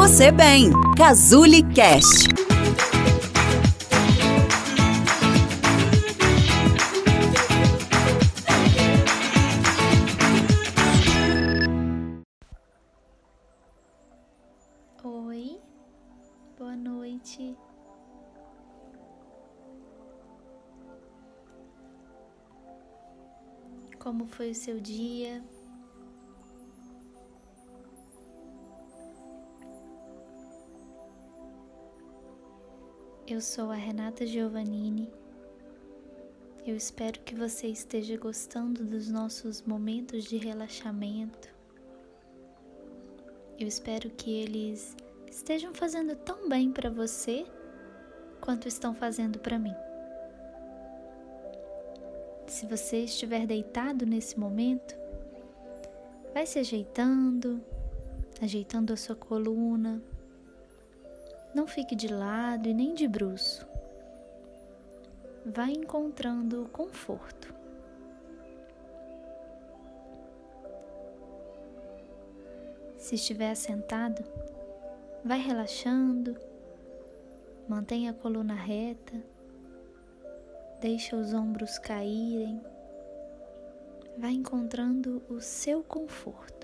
[0.00, 0.70] você bem.
[0.96, 2.26] Cazuli Cast.
[15.04, 15.60] Oi,
[16.58, 17.54] boa noite.
[23.98, 25.42] Como foi o seu dia?
[33.30, 35.08] Eu sou a Renata Giovannini.
[36.66, 41.48] Eu espero que você esteja gostando dos nossos momentos de relaxamento.
[43.56, 44.96] Eu espero que eles
[45.30, 47.46] estejam fazendo tão bem para você
[48.40, 49.76] quanto estão fazendo para mim.
[52.48, 54.96] Se você estiver deitado nesse momento,
[56.34, 57.64] vai se ajeitando,
[58.42, 60.02] ajeitando a sua coluna,
[61.54, 63.66] não fique de lado e nem de bruço.
[65.44, 67.54] Vai encontrando conforto.
[72.96, 74.22] Se estiver sentado,
[75.24, 76.36] vai relaxando,
[77.66, 79.20] mantenha a coluna reta,
[80.80, 82.60] deixa os ombros caírem,
[84.18, 86.59] vai encontrando o seu conforto.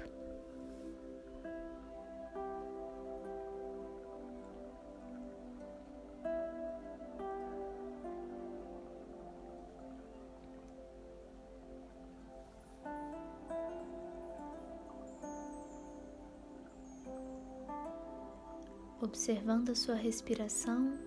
[19.06, 20.98] Observando a sua respiração.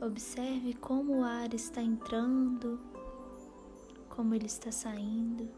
[0.00, 2.78] Observe como o ar está entrando,
[4.10, 5.48] como ele está saindo.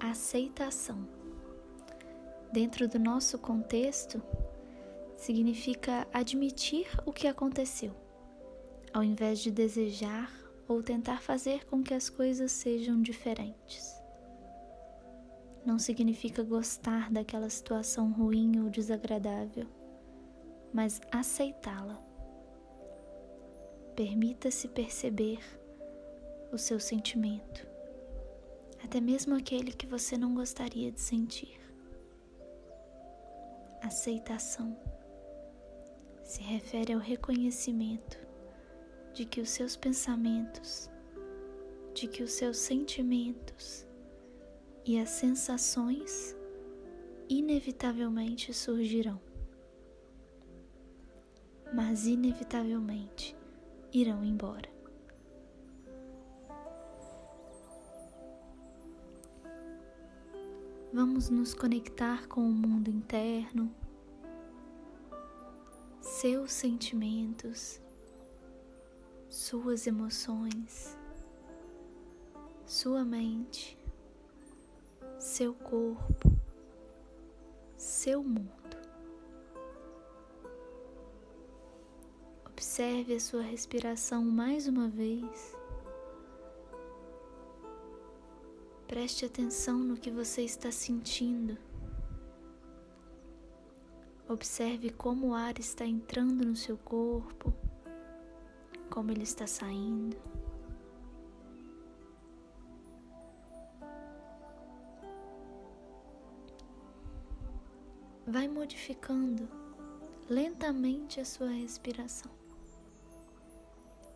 [0.00, 1.08] Aceitação.
[2.52, 4.20] Dentro do nosso contexto,
[5.16, 7.94] significa admitir o que aconteceu,
[8.92, 13.94] ao invés de desejar ou tentar fazer com que as coisas sejam diferentes.
[15.64, 19.66] Não significa gostar daquela situação ruim ou desagradável,
[20.72, 22.00] mas aceitá-la.
[23.94, 25.40] Permita-se perceber
[26.52, 27.66] o seu sentimento,
[28.84, 31.58] até mesmo aquele que você não gostaria de sentir.
[33.82, 34.76] Aceitação
[36.22, 38.25] se refere ao reconhecimento
[39.16, 40.90] de que os seus pensamentos,
[41.94, 43.86] de que os seus sentimentos
[44.84, 46.36] e as sensações
[47.26, 49.18] inevitavelmente surgirão,
[51.74, 53.34] mas inevitavelmente
[53.90, 54.68] irão embora.
[60.92, 63.74] Vamos nos conectar com o mundo interno,
[66.02, 67.80] seus sentimentos
[69.36, 70.96] suas emoções,
[72.64, 73.78] sua mente,
[75.18, 76.32] seu corpo,
[77.76, 78.50] seu mundo.
[82.46, 85.54] Observe a sua respiração mais uma vez.
[88.88, 91.58] Preste atenção no que você está sentindo.
[94.26, 97.65] Observe como o ar está entrando no seu corpo
[98.96, 100.16] como ele está saindo.
[108.26, 109.46] Vai modificando
[110.30, 112.32] lentamente a sua respiração,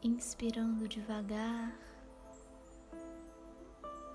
[0.03, 1.79] inspirando devagar,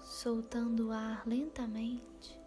[0.01, 2.41] soltando o ar lentamente.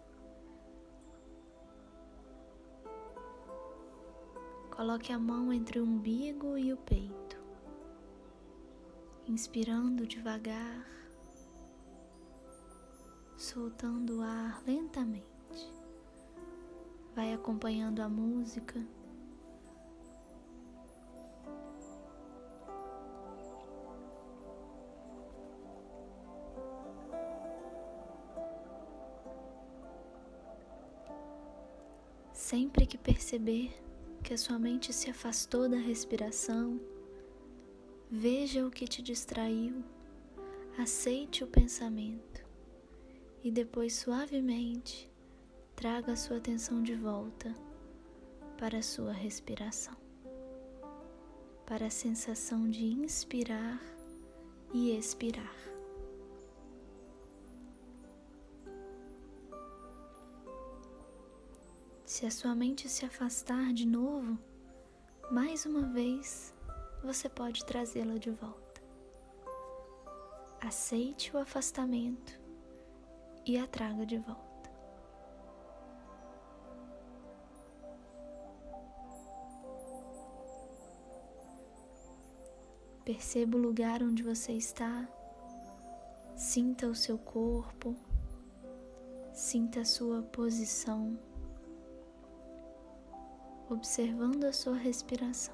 [4.71, 7.18] Coloque a mão entre o umbigo e o peito
[9.29, 10.83] inspirando devagar,
[13.37, 15.23] soltando o ar lentamente.
[17.15, 18.83] Vai acompanhando a música.
[32.33, 33.79] Sempre que perceber
[34.23, 36.79] que a sua mente se afastou da respiração,
[38.11, 39.83] Veja o que te distraiu,
[40.79, 42.43] aceite o pensamento.
[43.43, 45.07] E depois suavemente
[45.75, 47.53] traga sua atenção de volta
[48.57, 49.95] para a sua respiração,
[51.67, 53.79] para a sensação de inspirar
[54.73, 55.55] e expirar.
[62.03, 64.35] Se a sua mente se afastar de novo,
[65.31, 66.57] mais uma vez
[67.03, 68.81] você pode trazê-la de volta.
[70.61, 72.39] Aceite o afastamento
[73.45, 74.49] e a traga de volta.
[83.05, 85.07] Perceba o lugar onde você está,
[86.35, 87.95] sinta o seu corpo,
[89.33, 91.17] sinta a sua posição
[93.69, 95.53] observando a sua respiração,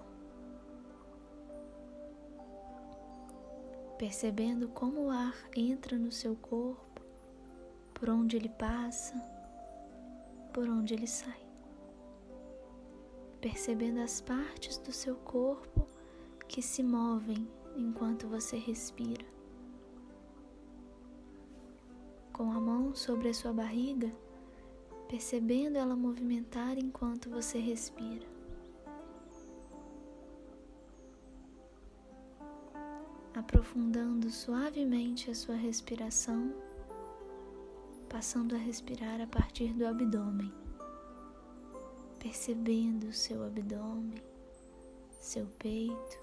[3.97, 7.01] percebendo como o ar entra no seu corpo,
[7.93, 9.13] por onde ele passa,
[10.53, 11.39] por onde ele sai,
[13.39, 15.87] percebendo as partes do seu corpo
[16.47, 19.25] que se movem enquanto você respira.
[22.33, 24.13] Com a mão sobre a sua barriga,
[25.07, 28.34] percebendo ela movimentar enquanto você respira.
[33.35, 36.53] Aprofundando suavemente a sua respiração,
[38.09, 40.53] passando a respirar a partir do abdômen,
[42.17, 44.23] percebendo seu abdômen,
[45.19, 46.19] seu peito,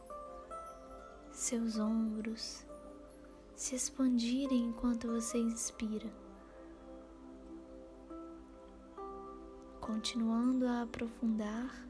[1.31, 2.67] seus ombros
[3.55, 6.11] se expandirem enquanto você inspira
[9.83, 11.87] continuando a aprofundar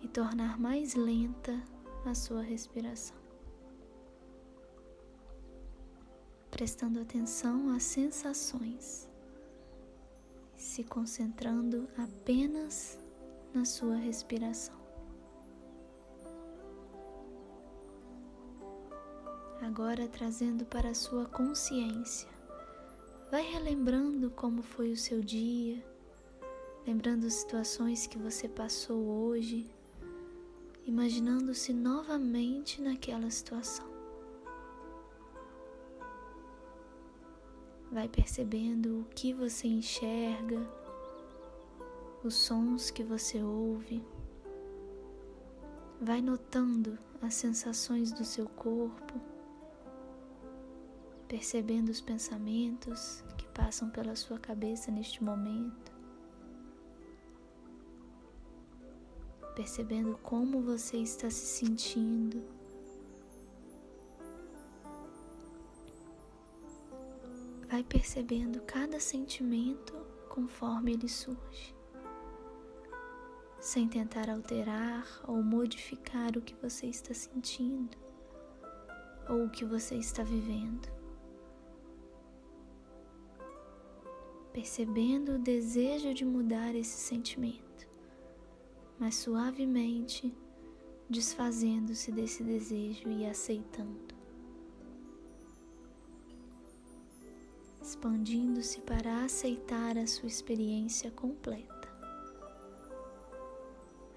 [0.00, 1.62] e tornar mais lenta
[2.06, 3.25] a sua respiração.
[6.56, 9.06] Prestando atenção às sensações,
[10.56, 12.98] se concentrando apenas
[13.52, 14.74] na sua respiração.
[19.60, 22.30] Agora trazendo para a sua consciência,
[23.30, 25.84] vai relembrando como foi o seu dia
[26.86, 29.68] lembrando situações que você passou hoje,
[30.86, 33.95] imaginando-se novamente naquela situação.
[37.96, 40.60] Vai percebendo o que você enxerga,
[42.22, 44.04] os sons que você ouve.
[45.98, 49.14] Vai notando as sensações do seu corpo,
[51.26, 55.96] percebendo os pensamentos que passam pela sua cabeça neste momento.
[59.54, 62.55] percebendo como você está se sentindo.
[67.76, 69.92] Vai percebendo cada sentimento
[70.30, 71.76] conforme ele surge,
[73.60, 77.94] sem tentar alterar ou modificar o que você está sentindo
[79.28, 80.88] ou o que você está vivendo.
[84.54, 87.86] Percebendo o desejo de mudar esse sentimento
[88.98, 90.34] mas suavemente
[91.10, 94.15] desfazendo-se desse desejo e aceitando.
[97.96, 101.88] Expandindo-se para aceitar a sua experiência completa.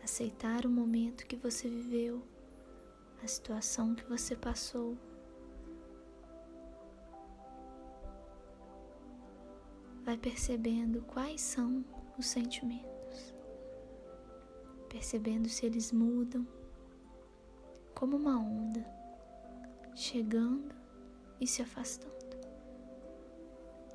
[0.03, 2.21] Aceitar o momento que você viveu,
[3.23, 4.97] a situação que você passou.
[10.03, 11.85] Vai percebendo quais são
[12.17, 13.33] os sentimentos
[14.89, 16.45] percebendo se eles mudam,
[17.93, 18.83] como uma onda,
[19.95, 20.73] chegando
[21.39, 22.18] e se afastando,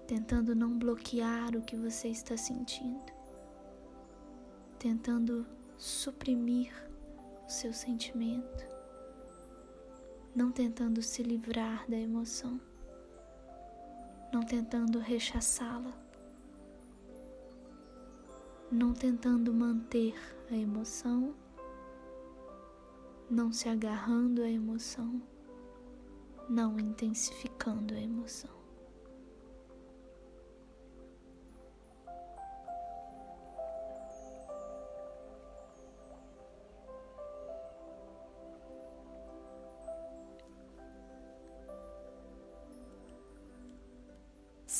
[0.06, 3.12] tentando não bloquear o que você está sentindo,
[4.78, 5.46] tentando
[5.76, 6.72] suprimir
[7.46, 8.64] o seu sentimento,
[10.34, 12.60] não tentando se livrar da emoção,
[14.32, 16.04] não tentando rechaçá-la
[18.74, 20.14] não tentando manter
[20.50, 21.32] a emoção,
[23.30, 25.22] não se agarrando à emoção,
[26.48, 28.63] não intensificando a emoção.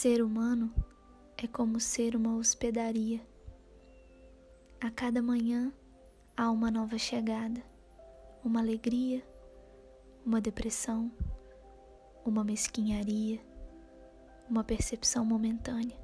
[0.04, 0.70] Ser humano
[1.34, 3.26] é como ser uma hospedaria
[4.78, 5.72] a cada manhã
[6.36, 7.64] há uma nova chegada,
[8.44, 9.26] uma alegria,
[10.22, 11.10] uma depressão,
[12.22, 13.40] uma mesquinharia,
[14.46, 15.98] uma percepção momentânea.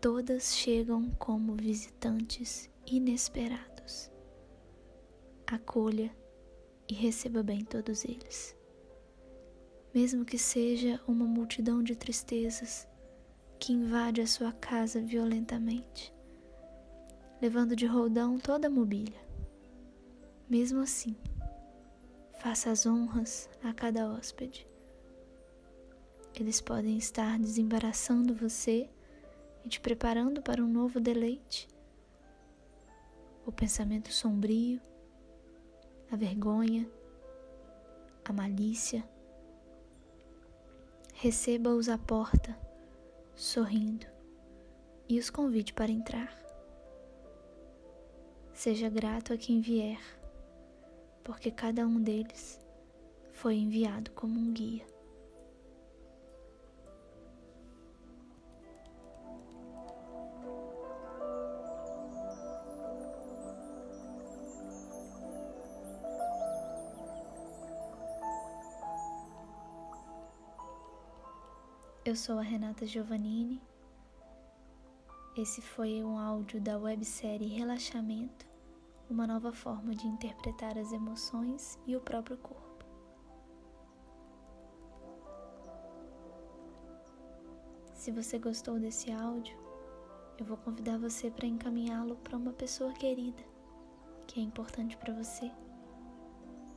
[0.00, 4.10] Todas chegam como visitantes inesperados.
[5.46, 6.12] Acolha
[6.90, 8.57] e receba bem todos eles.
[9.98, 12.86] Mesmo que seja uma multidão de tristezas
[13.58, 16.14] que invade a sua casa violentamente,
[17.42, 19.20] levando de roldão toda a mobília.
[20.48, 21.16] Mesmo assim,
[22.38, 24.68] faça as honras a cada hóspede.
[26.32, 28.88] Eles podem estar desembaraçando você
[29.64, 31.66] e te preparando para um novo deleite.
[33.44, 34.80] O pensamento sombrio,
[36.08, 36.88] a vergonha,
[38.24, 39.04] a malícia.
[41.20, 42.56] Receba-os à porta,
[43.34, 44.06] sorrindo,
[45.08, 46.32] e os convide para entrar.
[48.52, 49.98] Seja grato a quem vier,
[51.24, 52.64] porque cada um deles
[53.32, 54.86] foi enviado como um guia.
[72.08, 73.60] Eu sou a Renata Giovannini.
[75.36, 78.46] Esse foi um áudio da websérie Relaxamento
[79.10, 82.86] uma nova forma de interpretar as emoções e o próprio corpo.
[87.92, 89.58] Se você gostou desse áudio,
[90.38, 93.44] eu vou convidar você para encaminhá-lo para uma pessoa querida
[94.26, 95.52] que é importante para você,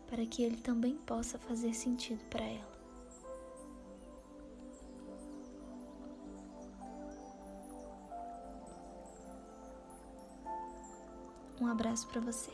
[0.07, 2.80] para que ele também possa fazer sentido para ela.
[11.61, 12.49] Um abraço para você.